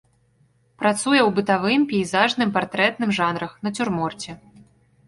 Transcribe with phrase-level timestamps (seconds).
[0.83, 4.31] Працуе ў бытавым, пейзажным, партрэтным жанрах, нацюрморце.